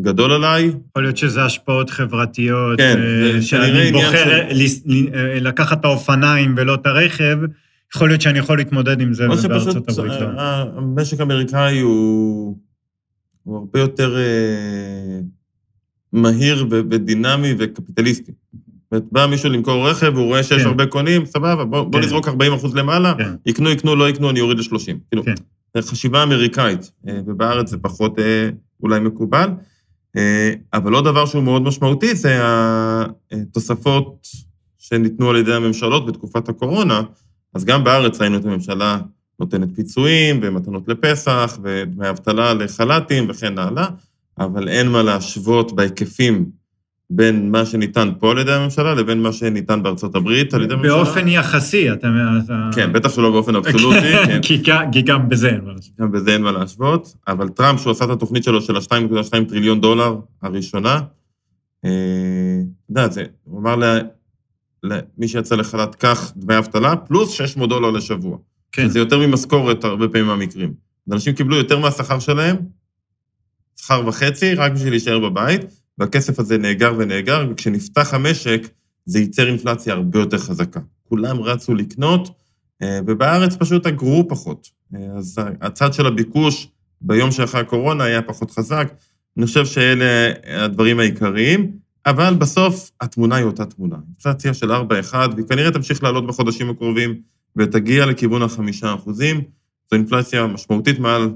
[0.00, 0.64] גדול עליי.
[0.90, 5.84] יכול להיות שזה השפעות חברתיות, כן, אה, זה שאני בוחר לס- ל- אה, לקחת את
[5.84, 7.38] האופניים ולא את הרכב,
[7.94, 10.20] יכול להיות שאני יכול להתמודד עם זה בארצות הברית.
[10.20, 10.40] לא.
[10.40, 12.58] ה- המשק האמריקאי הוא,
[13.42, 15.20] הוא הרבה יותר אה,
[16.12, 18.32] מהיר ודינמי וקפיטליסטי.
[18.92, 20.68] אומרת, בא מישהו למכור רכב, והוא רואה שיש כן.
[20.68, 22.06] הרבה קונים, סבבה, בוא, בוא כן.
[22.06, 23.34] נזרוק 40 אחוז למעלה, כן.
[23.46, 24.92] יקנו, יקנו, לא יקנו, אני אוריד ל-30.
[25.08, 25.34] כאילו, כן.
[25.76, 28.48] זו חשיבה אמריקאית, אה, ובארץ זה פחות אה,
[28.82, 29.48] אולי מקובל.
[30.16, 32.38] אה, אבל עוד דבר שהוא מאוד משמעותי זה
[33.32, 34.26] התוספות
[34.78, 37.02] שניתנו על ידי הממשלות בתקופת הקורונה.
[37.54, 38.98] אז גם בארץ ראינו את הממשלה
[39.40, 43.86] נותנת פיצויים ומתנות לפסח ודמי אבטלה לחל"תים וכן הלאה,
[44.38, 46.50] אבל אין מה להשוות בהיקפים
[47.10, 50.92] בין מה שניתן פה על ידי הממשלה לבין מה שניתן בארצות הברית על ידי הממשלה.
[50.94, 52.08] באופן יחסי, אתה...
[52.74, 54.40] כן, בטח שלא באופן אבסולוטי, כן.
[54.92, 55.92] כי גם- בזה אין מה לעשות.
[56.00, 59.80] גם בזה אין מה להשוות, אבל טראמפ, שהוא עשה את התוכנית שלו של ה-2.2 טריליון
[59.80, 61.00] דולר הראשונה,
[61.84, 61.90] אה,
[62.92, 63.76] אתה יודע, זה, הוא אמר
[64.82, 68.38] למי שיצא לחל"ת, קח דמי אבטלה, פלוס 600 דולר לשבוע.
[68.72, 68.88] כן.
[68.88, 70.72] זה יותר ממשכורת הרבה פעמים מהמקרים.
[71.12, 72.56] אנשים קיבלו יותר מהשכר שלהם,
[73.76, 75.60] שכר וחצי, רק בשביל להישאר בבית,
[75.98, 78.68] והכסף הזה נאגר ונאגר, וכשנפתח המשק,
[79.06, 80.80] זה ייצר אינפלציה הרבה יותר חזקה.
[81.08, 82.30] כולם רצו לקנות,
[82.82, 84.68] אה, ובארץ פשוט אגרו פחות.
[84.94, 86.68] אה, אז הצד של הביקוש
[87.00, 88.92] ביום שאחרי הקורונה היה פחות חזק.
[89.36, 90.32] אני חושב שאלה
[90.64, 91.72] הדברים העיקריים,
[92.06, 93.96] אבל בסוף התמונה היא אותה תמונה.
[94.08, 97.20] אינפלציה של 4-1, והיא כנראה תמשיך לעלות בחודשים הקרובים,
[97.56, 99.36] ותגיע לכיוון החמישה אחוזים.
[99.90, 101.34] זו אינפלציה משמעותית מעל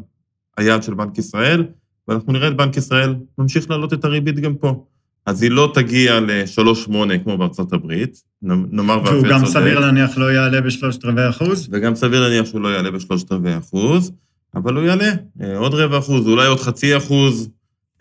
[0.57, 1.65] היעד של בנק ישראל,
[2.09, 4.85] ואנחנו נראה את בנק ישראל ממשיך להעלות את הריבית גם פה.
[5.27, 6.93] אז היא לא תגיע ל-3.8
[7.25, 9.53] כמו בארצות הברית, נאמר והוא ואפל גם צודק.
[9.53, 11.69] סביר להניח לא יעלה בשלושת רבעי אחוז.
[11.73, 14.13] וגם סביר להניח שהוא לא יעלה בשלושת רבעי אחוז,
[14.55, 17.49] אבל הוא יעלה אה, עוד רבע אחוז, אולי עוד חצי אחוז.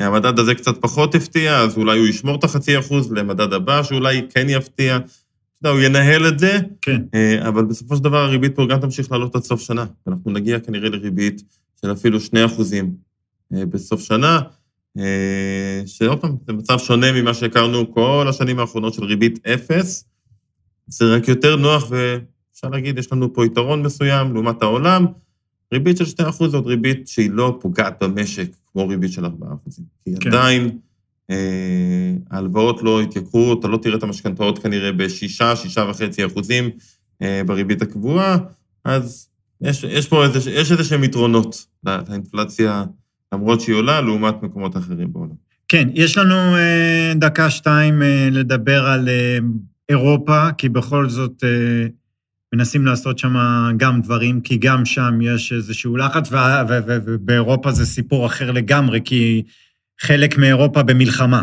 [0.01, 3.83] אה, המדד הזה קצת פחות הפתיע, אז אולי הוא ישמור את החצי אחוז למדד הבא,
[3.83, 4.97] שאולי כן יפתיע.
[4.97, 5.05] אתה
[5.69, 7.01] יודע, הוא ינהל את זה, כן.
[7.13, 9.85] אה, אבל בסופו של דבר הריבית פה גם תמשיך לעלות עד סוף שנה.
[10.07, 11.43] ואנחנו נגיע כנראה לריבית
[11.81, 13.08] של אפילו 2 אחוזים
[13.51, 14.39] בסוף שנה,
[14.97, 20.05] אה, שעוד פעם, זה מצב שונה ממה שהכרנו כל השנים האחרונות של ריבית אפס.
[20.87, 25.05] זה רק יותר נוח, ואפשר להגיד, יש לנו פה יתרון מסוים לעומת העולם.
[25.73, 29.85] ריבית של 2 אחוז זאת ריבית שהיא לא פוגעת במשק כמו ריבית של 4 אחוזים.
[30.05, 30.29] כי כן.
[30.29, 30.77] עדיין
[31.29, 35.41] אה, ההלוואות לא התייקרו, אתה לא תראה את המשכנתאות כנראה ב-6,
[35.75, 36.69] 6.5 אחוזים,
[37.21, 38.37] אה, בריבית הקבועה,
[38.85, 39.29] אז
[39.61, 42.83] יש, יש פה איזה, יש איזה שהם יתרונות לאינפלציה,
[43.33, 45.49] למרות שהיא עולה, לעומת מקומות אחרים בעולם.
[45.69, 49.37] כן, יש לנו אה, דקה-שתיים אה, לדבר על אה,
[49.89, 51.43] אירופה, כי בכל זאת
[52.53, 53.35] מנסים לעשות שם
[53.77, 56.29] גם דברים, כי גם שם יש איזשהו לחץ,
[57.05, 59.43] ובאירופה זה סיפור אחר לגמרי, כי
[60.01, 61.41] חלק מאירופה במלחמה.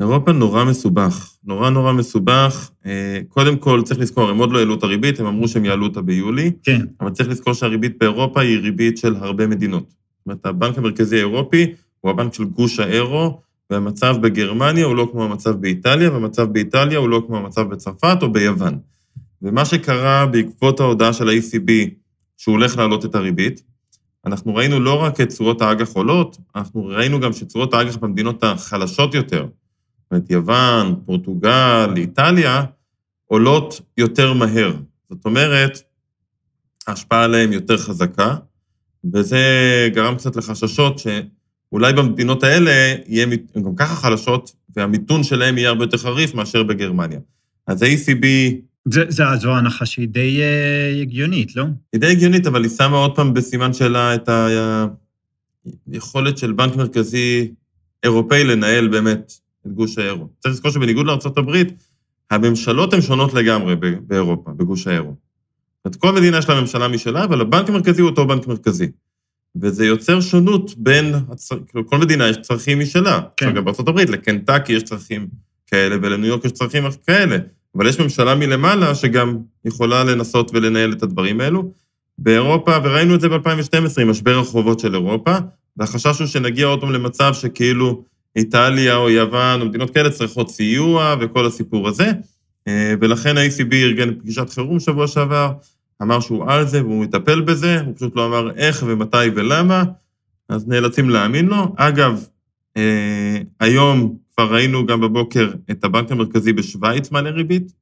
[0.00, 2.70] אירופה נורא מסובך, נורא נורא מסובך.
[3.28, 6.02] קודם כל, צריך לזכור, הם עוד לא העלו את הריבית, הם אמרו שהם יעלו אותה
[6.02, 6.52] ביולי.
[6.62, 6.86] כן.
[7.00, 9.94] אבל צריך לזכור שהריבית באירופה היא ריבית של הרבה מדינות.
[10.28, 15.50] אומרת, הבנק המרכזי האירופי הוא הבנק של גוש האירו, והמצב בגרמניה הוא לא כמו המצב
[15.50, 18.78] באיטליה, והמצב באיטליה הוא לא כמו המצב בצרפת או ביוון.
[19.42, 21.70] ומה שקרה בעקבות ההודעה של ה-ECB,
[22.36, 23.62] שהוא הולך להעלות את הריבית,
[24.26, 29.14] אנחנו ראינו לא רק את תשואות האג"ח עולות, אנחנו ראינו גם שתשואות האג"ח במדינות החלשות
[29.14, 32.64] יותר, זאת אומרת, יוון, פורטוגל, איטליה,
[33.26, 34.72] עולות יותר מהר.
[35.10, 35.78] זאת אומרת,
[36.86, 38.36] ההשפעה עליהן יותר חזקה,
[39.14, 39.38] וזה
[39.94, 45.84] גרם קצת לחששות שאולי במדינות האלה יהיה, הן גם ככה חלשות, והמיתון שלהן יהיה הרבה
[45.84, 47.18] יותר חריף מאשר בגרמניה.
[47.66, 48.26] אז ה-ECB...
[48.84, 51.64] זה, זה, זו הנחה שהיא די uh, הגיונית, לא?
[51.92, 54.28] היא די הגיונית, אבל היא שמה עוד פעם בסימן שאלה את
[55.86, 57.52] היכולת של בנק מרכזי
[58.02, 59.32] אירופאי לנהל באמת
[59.66, 60.28] את גוש האירו.
[60.38, 61.62] צריך לזכור שבניגוד לארה"ב,
[62.30, 65.14] הממשלות הן שונות לגמרי באירופה, בגוש האירו.
[65.84, 68.86] זאת אומרת, כל מדינה יש לה ממשלה משלה, אבל הבנק המרכזי הוא אותו בנק מרכזי.
[69.60, 71.56] וזה יוצר שונות בין, הצר...
[71.68, 73.20] כאילו, כל מדינה יש צרכים משלה.
[73.36, 73.54] כן.
[73.54, 75.28] גם בארה"ב, לקנטקי יש צרכים
[75.66, 77.36] כאלה, ולניו יורק יש צרכים כאלה.
[77.76, 81.72] אבל יש ממשלה מלמעלה שגם יכולה לנסות ולנהל את הדברים האלו.
[82.18, 85.36] באירופה, וראינו את זה ב-2012 עם משבר החובות של אירופה,
[85.76, 88.02] והחשש הוא שנגיע עוד פעם למצב שכאילו
[88.36, 92.10] איטליה או יוון או מדינות כאלה צריכות סיוע וכל הסיפור הזה.
[92.68, 95.52] אה, ולכן ה-ECB ארגן פגישת חירום שבוע שעבר,
[96.02, 99.84] אמר שהוא על זה והוא מטפל בזה, הוא פשוט לא אמר איך ומתי ולמה,
[100.48, 101.74] אז נאלצים להאמין לו.
[101.76, 102.26] אגב,
[102.76, 107.72] אה, היום כבר ראינו גם בבוקר את הבנק המרכזי בשוויץ מעלה ריבית,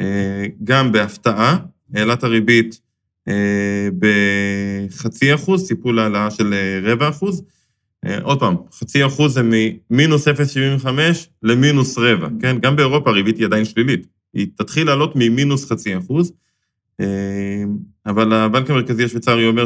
[0.00, 1.56] אה, גם בהפתעה,
[1.94, 2.80] העלה את הריבית
[3.98, 7.42] בחצי אחוז, ציפו להעלאה של רבע אחוז.
[8.06, 10.88] אה, עוד פעם, חצי אחוז זה ממינוס 0.75
[11.42, 12.58] למינוס רבע, כן?
[12.58, 14.06] גם באירופה הריבית היא עדיין שלילית.
[14.34, 16.32] היא תתחיל לעלות ממינוס חצי אחוז,
[17.00, 17.64] אה,
[18.06, 19.64] אבל הבנק המרכזי השוויצרי אומר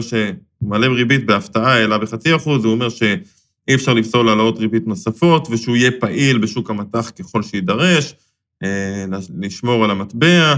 [0.61, 5.77] מעלה ריבית בהפתעה, העלה בחצי אחוז, הוא אומר שאי אפשר לפסול העלאות ריבית נוספות, ושהוא
[5.77, 8.15] יהיה פעיל בשוק המטח ככל שיידרש,
[8.63, 9.05] אה,
[9.39, 10.55] לשמור על המטבע.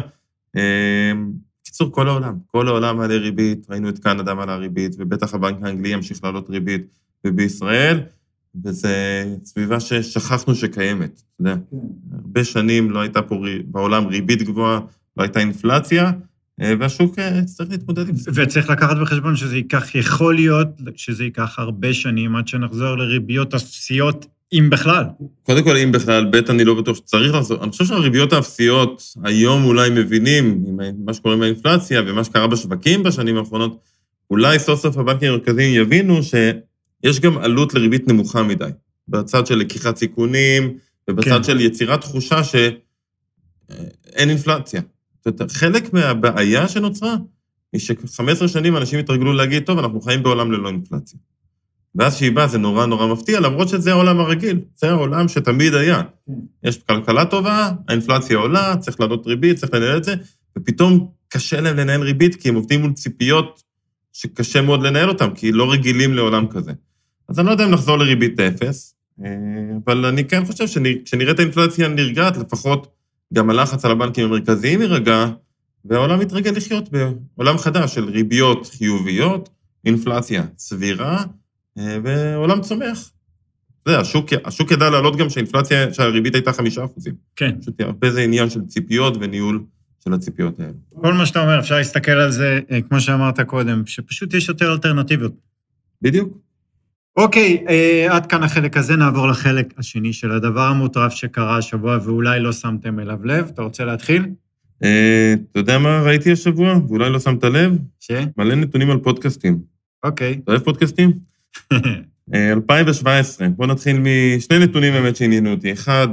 [0.54, 5.88] בקיצור, כל העולם, כל העולם מעלה ריבית, ראינו את קנדה מעלה ריבית, ובטח הבנק האנגלי
[5.88, 6.86] ימשיך לעלות ריבית.
[7.26, 8.00] ובישראל,
[8.64, 8.88] וזו
[9.44, 11.54] סביבה ששכחנו שקיימת, אתה יודע.
[11.70, 11.76] כן.
[12.12, 14.80] הרבה שנים לא הייתה פה בעולם ריבית גבוהה,
[15.16, 16.12] לא הייתה אינפלציה,
[16.60, 18.30] אה, והשוק אה, צריך להתמודד עם זה.
[18.34, 24.26] וצריך לקחת בחשבון שזה ייקח, יכול להיות שזה ייקח הרבה שנים עד שנחזור לריביות אפסיות,
[24.52, 25.04] אם בכלל.
[25.42, 27.64] קודם כל, אם בכלל, ב', אני לא בטוח שצריך לחזור.
[27.64, 33.02] אני חושב שהריביות האפסיות היום אולי מבינים, עם מה שקורה עם האינפלציה ומה שקרה בשווקים
[33.02, 33.80] בשנים האחרונות,
[34.30, 36.34] אולי סוף סוף הבנקים המרכזיים יבינו ש...
[37.04, 38.70] יש גם עלות לריבית נמוכה מדי,
[39.08, 40.78] בצד של לקיחת סיכונים,
[41.10, 41.42] ובצד כן.
[41.42, 44.80] של יצירת תחושה שאין אינפלציה.
[45.24, 47.16] זאת אומרת, חלק מהבעיה שנוצרה,
[47.72, 51.18] היא ש-15 שנים אנשים התרגלו להגיד, טוב, אנחנו חיים בעולם ללא אינפלציה.
[51.94, 56.02] ואז כשהיא באה זה נורא נורא מפתיע, למרות שזה העולם הרגיל, זה העולם שתמיד היה.
[56.26, 56.32] כן.
[56.62, 60.14] יש כלכלה טובה, האינפלציה עולה, צריך לעלות ריבית, צריך לנהל את זה,
[60.58, 63.62] ופתאום קשה להם לנהל ריבית, כי הם עובדים מול ציפיות
[64.12, 66.72] שקשה מאוד לנהל אותם, כי לא רגילים לעולם כזה.
[67.28, 69.30] אז אני לא יודע אם נחזור לריבית אפס, אה,
[69.84, 72.94] אבל אני כן חושב שכשנראה את האינפלציה נרגעת, לפחות
[73.34, 75.26] גם הלחץ על הבנקים המרכזיים יירגע,
[75.84, 76.88] והעולם יתרגל לחיות
[77.36, 79.48] בעולם חדש של ריביות חיוביות,
[79.84, 81.24] אינפלציה סבירה,
[81.78, 83.10] אה, ועולם צומח.
[83.82, 87.14] אתה יודע, השוק, השוק ידע לעלות גם שהאינפלציה, שהריבית הייתה חמישה אחוזים.
[87.36, 87.60] כן.
[87.60, 89.64] פשוט הרבה זה עניין של ציפיות וניהול
[90.04, 90.72] של הציפיות האלה.
[91.02, 94.72] כל מה שאתה אומר, אפשר להסתכל על זה, אה, כמו שאמרת קודם, שפשוט יש יותר
[94.72, 95.32] אלטרנטיביות.
[96.02, 96.38] בדיוק.
[97.16, 102.40] אוקיי, אה, עד כאן החלק הזה, נעבור לחלק השני של הדבר המוטרף שקרה השבוע ואולי
[102.40, 103.50] לא שמתם אליו לב.
[103.54, 104.26] אתה רוצה להתחיל?
[104.84, 107.78] אה, אתה יודע מה ראיתי השבוע, ואולי לא שמת לב?
[108.00, 108.10] ש?
[108.36, 109.58] מלא נתונים על פודקאסטים.
[110.02, 110.40] אוקיי.
[110.44, 111.12] אתה אוהב פודקאסטים?
[112.34, 115.72] 2017, אה, בוא נתחיל משני נתונים באמת שעניינו אותי.
[115.72, 116.08] אחד,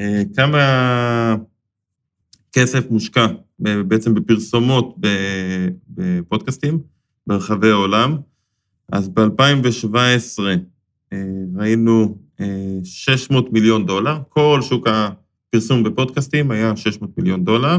[0.00, 1.36] אה, כמה
[2.52, 3.26] כסף מושקע
[3.58, 4.96] בעצם בפרסומות
[5.88, 6.78] בפודקאסטים
[7.26, 8.16] ברחבי העולם.
[8.92, 10.40] אז ב-2017
[11.12, 11.18] אה,
[11.56, 12.18] ראינו
[12.84, 17.78] 600 אה, מיליון דולר, כל שוק הפרסום בפודקאסטים היה 600 מיליון דולר.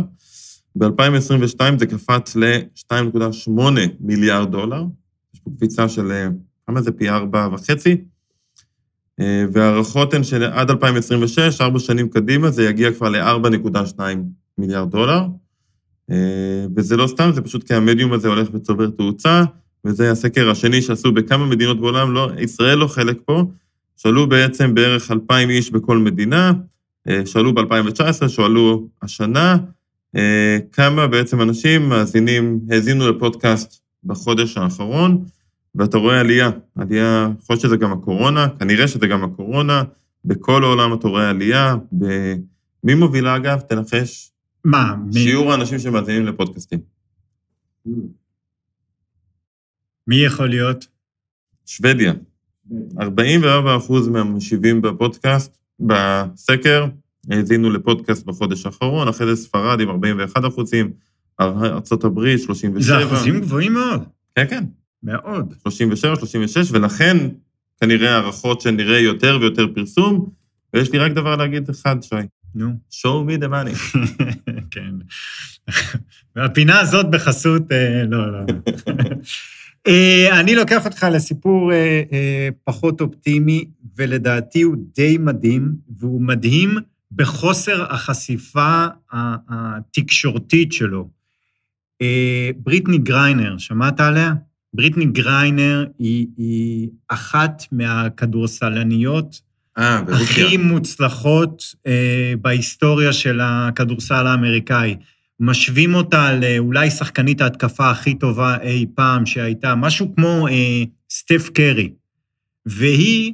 [0.75, 3.51] ב-2022 זה קפץ ל-2.8
[3.99, 4.83] מיליארד דולר.
[5.33, 6.27] יש פה קפיצה של, אה,
[6.67, 6.91] כמה זה?
[6.91, 7.97] פי ארבע וחצי.
[9.53, 13.99] וההערכות הן שעד 2026, ארבע שנים קדימה, זה יגיע כבר ל-4.2
[14.57, 15.21] מיליארד דולר.
[16.75, 19.43] וזה לא סתם, זה פשוט כי המדיום הזה הולך וצובר תאוצה,
[19.87, 23.43] וזה הסקר השני שעשו בכמה מדינות בעולם, לא, ישראל לא חלק פה.
[23.97, 26.51] שאלו בעצם בערך 2,000 איש בכל מדינה,
[27.25, 29.57] שאלו ב-2019, שאלו השנה,
[30.71, 35.25] כמה בעצם אנשים מאזינים, האזינו לפודקאסט בחודש האחרון,
[35.75, 39.83] ואתה רואה עלייה, עלייה, יכול להיות שזה גם הקורונה, כנראה שזה גם הקורונה,
[40.25, 41.75] בכל העולם אתה רואה עלייה.
[41.99, 42.05] ב...
[42.83, 43.59] מי מובילה אגב?
[43.59, 44.31] תנחש.
[44.65, 44.95] מה?
[45.13, 45.51] שיעור מי...
[45.51, 46.79] האנשים שמאזינים לפודקאסטים.
[50.07, 50.87] מי יכול להיות?
[51.65, 52.13] שוודיה.
[52.99, 56.85] 44 אחוז מהמשיבים בפודקאסט, בסקר,
[57.31, 60.91] האזינו לפודקאסט בחודש האחרון, אחרי זה ספרד עם 41 אחוזים,
[61.39, 62.81] ארה"ב 37.
[62.81, 64.03] זה אחוזים גבוהים מאוד.
[64.35, 64.63] כן, כן.
[65.03, 65.53] מאוד.
[65.63, 67.17] 37, 36, ולכן
[67.81, 70.29] כנראה הערכות שנראה יותר ויותר פרסום,
[70.73, 72.15] ויש לי רק דבר להגיד אחד, שי.
[72.55, 72.69] נו.
[72.91, 73.97] show me the money.
[74.71, 74.93] כן.
[76.35, 78.39] והפינה הזאת בחסות, אה, לא, לא.
[79.87, 83.65] אה, אני לוקח אותך לסיפור אה, פחות אופטימי,
[83.97, 86.77] ולדעתי הוא די מדהים, והוא מדהים
[87.11, 88.85] בחוסר החשיפה
[89.49, 91.09] התקשורתית שלו.
[92.57, 94.33] בריטני גריינר, שמעת עליה?
[94.73, 99.41] בריטני גריינר היא, היא אחת מהכדורסלניות
[99.77, 104.95] אה, הכי מוצלחות אה, בהיסטוריה של הכדורסל האמריקאי.
[105.39, 111.91] משווים אותה לאולי שחקנית ההתקפה הכי טובה אי פעם שהייתה, משהו כמו אה, סטף קרי.
[112.65, 113.33] והיא,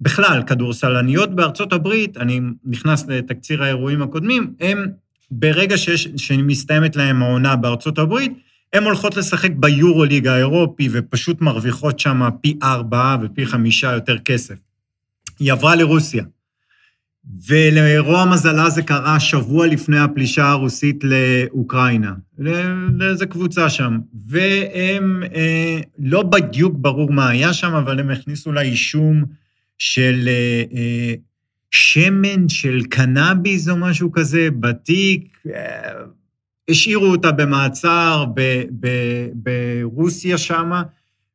[0.00, 4.86] בכלל, כדורסלניות בארצות הברית, אני נכנס לתקציר האירועים הקודמים, הם,
[5.30, 8.32] ברגע שיש, שמסתיימת להם העונה בארצות הברית,
[8.72, 14.54] הן הולכות לשחק ביורוליג האירופי ופשוט מרוויחות שם פי ארבעה ופי חמישה יותר כסף.
[15.38, 16.24] היא עברה לרוסיה.
[17.48, 22.12] ולרוע מזלה זה קרה שבוע לפני הפלישה הרוסית לאוקראינה,
[22.98, 23.98] לאיזה קבוצה שם.
[24.26, 29.24] והם, אה, לא בדיוק ברור מה היה שם, אבל הם הכניסו לה אישום
[29.78, 31.14] של אה, אה,
[31.70, 35.38] שמן של קנאביס או משהו כזה בתיק.
[35.54, 35.92] אה,
[36.70, 38.24] השאירו אותה במעצר
[39.34, 40.82] ברוסיה שמה,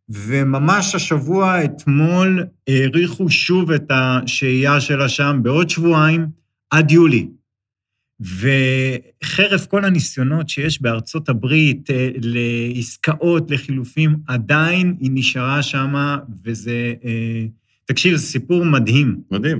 [0.10, 6.28] וממש השבוע, אתמול, האריכו שוב את השהייה שלה שם בעוד שבועיים,
[6.70, 7.28] עד יולי.
[8.20, 16.16] וחרף כל הניסיונות שיש בארצות הברית אה, לעסקאות, לחילופים, עדיין היא נשארה שם,
[16.46, 16.94] וזה...
[17.06, 17.46] אה,
[17.86, 19.18] תקשיב, זה סיפור מדהים.
[19.32, 19.60] מדהים.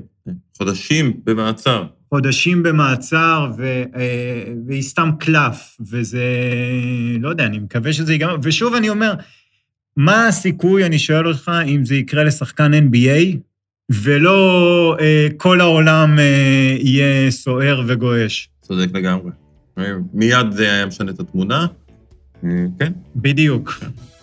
[0.58, 1.86] חודשים במעצר.
[2.10, 6.24] חודשים במעצר, ו, אה, והיא סתם קלף, וזה,
[7.20, 8.36] לא יודע, אני מקווה שזה ייגמר.
[8.44, 9.14] ושוב אני אומר,
[9.98, 13.38] מה הסיכוי, אני שואל אותך, אם זה יקרה לשחקן NBA,
[13.90, 18.50] ולא אה, כל העולם אה, יהיה סוער וגועש?
[18.62, 19.32] צודק לגמרי.
[20.14, 21.68] מיד זה היה משנה את התמונה,
[22.44, 22.94] אה, כן.
[23.16, 23.74] בדיוק.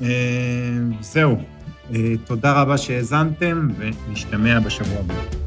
[0.02, 0.08] אה,
[1.00, 1.36] זהו.
[1.94, 5.41] אה, תודה רבה שהאזנתם, ונשתמע בשבוע הבא.